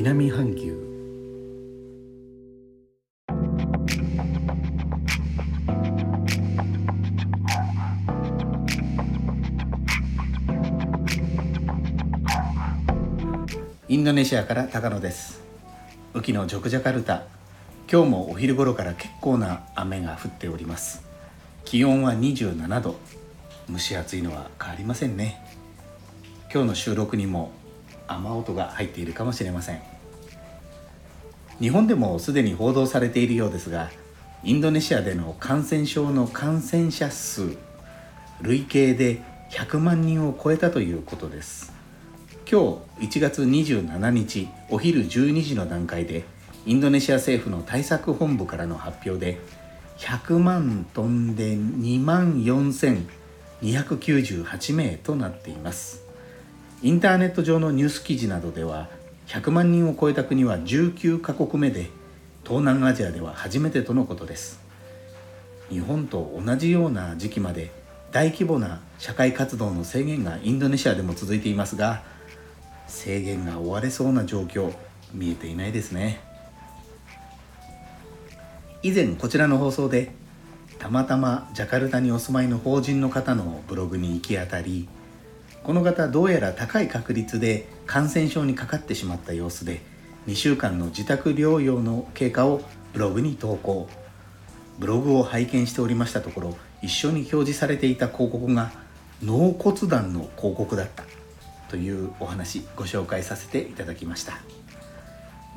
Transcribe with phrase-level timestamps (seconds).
[0.00, 0.78] 南半球。
[13.88, 15.42] インドネシアから高野です。
[16.14, 17.24] 雨季のジョクジャカルタ。
[17.90, 21.02] 今日もお昼頃から結構な雨が降っております。
[21.64, 22.94] 気温は27度。
[23.68, 25.44] 蒸し暑いのは変わりませんね。
[26.54, 27.50] 今日の収録にも
[28.08, 29.80] 雨音が入っているかもしれません。
[31.60, 33.90] 日本でもすでに報道されているようですが
[34.44, 37.56] インドネシアでの感染症の感染者数
[38.40, 41.76] 累計で100万人を超えたということです。
[42.50, 46.24] 今日1月27日お昼12時の段階で
[46.64, 49.38] インドネシア政府の対策本部からの発表で
[49.98, 56.07] 100万トンで2万4298名となっています。
[56.80, 58.88] インターネット上のニュース記事などでは
[59.26, 61.90] 100万人を超えた国は19カ国目で
[62.44, 64.60] 東南アジアでは初めてとのことです。
[65.70, 67.72] 日本と同じような時期まで
[68.12, 72.02] 大規模な社会活動の制限がインドネシアでも続いていますが
[72.86, 74.72] 制限が終われそうな状況
[75.12, 76.20] 見えていないですね。
[78.84, 80.12] 以前こちらの放送で
[80.78, 84.88] たまたまジャカルタにお住まいの法人の方のブログに行き当たり
[85.68, 89.82] この方どうやら高い確率で感染症にかかってしまった様子で
[90.26, 92.62] 2週間の自宅療養の経過を
[92.94, 93.86] ブログに投稿。
[94.78, 98.72] ブログを拝見しておりましたところ一緒に表示されていた広告が
[99.22, 101.04] 脳骨断の広告だった。
[101.68, 104.38] というお話ご紹介させていただきました。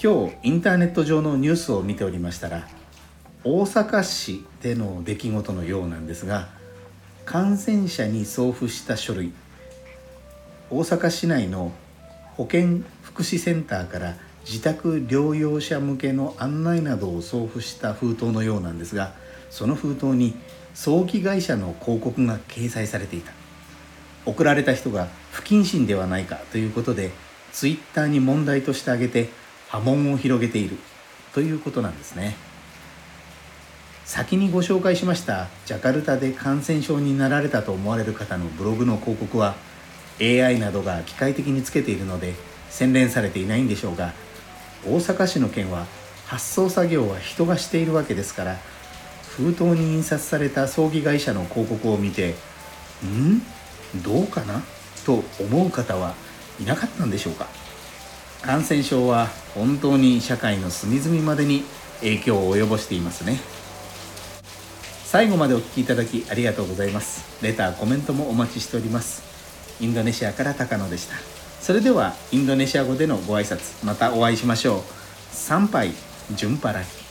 [0.00, 2.68] 今日インターネット上のニュースを見ておりましたら
[3.42, 6.46] 大阪市での出来事のようなんですが
[7.24, 9.32] 感染者に送付した書類
[10.68, 11.70] 大阪市内の
[12.36, 19.12] 保健福祉センターから自宅療養者向けの案内などを送付した封筒のようなんですが
[19.48, 20.34] その封筒に
[20.74, 23.32] 葬儀会社の広告が掲載されていた。
[24.26, 27.12] 送られた人が不謹慎ではないかということで
[27.52, 29.28] ツイッターに問題として挙げて
[29.68, 30.76] 波紋を広げている
[31.32, 32.34] ということなんですね。
[34.04, 39.54] 先にご紹介しましたジャカルタで感染症になられたと思われる方のブログの広告は
[40.20, 42.34] AI などが機械的につけているので
[42.70, 44.12] 洗練されていないんでしょうが
[44.86, 45.86] 大阪市の件は
[46.26, 48.56] 発送作業は人がしているわけですから
[49.36, 52.34] 封筒に印刷された葬儀会社の広告を見て
[53.04, 53.40] ん？
[54.02, 54.62] どうかな？
[55.04, 56.14] と思う方は
[56.58, 57.46] いなかったんでしょうか？
[58.42, 61.64] 感染症は本当に社会の隅々までに
[62.00, 63.38] 影響を及ぼしていますね。
[65.04, 67.42] 最後までお聴きいただきありがとうございます。
[67.44, 69.35] レターコメントもお待ちしております。
[69.80, 71.14] インドネシアから高野でした。
[71.60, 74.82] それではインドネシア語でのご挨拶またお会いしましょう。
[75.32, 75.92] 参拝
[76.34, 77.05] 順払い。